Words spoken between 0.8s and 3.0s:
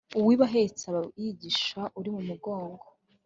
aba yigisha uri imugongo.